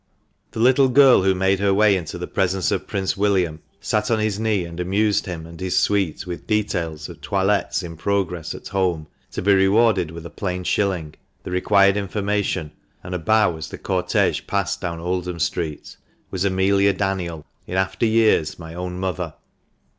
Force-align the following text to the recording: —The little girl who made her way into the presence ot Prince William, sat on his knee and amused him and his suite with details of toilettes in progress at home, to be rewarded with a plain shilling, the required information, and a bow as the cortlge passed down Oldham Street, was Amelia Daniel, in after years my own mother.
—The 0.53 0.59
little 0.59 0.89
girl 0.89 1.21
who 1.21 1.35
made 1.35 1.59
her 1.59 1.75
way 1.75 1.95
into 1.95 2.17
the 2.17 2.25
presence 2.25 2.71
ot 2.71 2.87
Prince 2.87 3.15
William, 3.15 3.61
sat 3.79 4.09
on 4.09 4.17
his 4.17 4.39
knee 4.39 4.65
and 4.65 4.79
amused 4.79 5.27
him 5.27 5.45
and 5.45 5.59
his 5.59 5.77
suite 5.77 6.25
with 6.25 6.47
details 6.47 7.07
of 7.07 7.21
toilettes 7.21 7.83
in 7.83 7.95
progress 7.97 8.55
at 8.55 8.69
home, 8.69 9.05
to 9.31 9.43
be 9.43 9.53
rewarded 9.53 10.09
with 10.09 10.25
a 10.25 10.31
plain 10.31 10.63
shilling, 10.63 11.13
the 11.43 11.51
required 11.51 11.97
information, 11.97 12.71
and 13.03 13.13
a 13.13 13.19
bow 13.19 13.55
as 13.57 13.69
the 13.69 13.77
cortlge 13.77 14.47
passed 14.47 14.81
down 14.81 14.99
Oldham 14.99 15.37
Street, 15.39 15.95
was 16.31 16.43
Amelia 16.45 16.93
Daniel, 16.93 17.45
in 17.67 17.77
after 17.77 18.07
years 18.07 18.57
my 18.57 18.73
own 18.73 18.97
mother. 18.97 19.35